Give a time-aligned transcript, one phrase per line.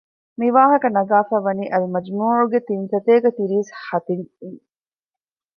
[0.39, 4.61] މިވާހަކަ ނަގާފައިވަނީ އަލްމަޖްމޫޢުގެ ތިންސަތޭކަ ތިރީސް ހަ ތިން އިން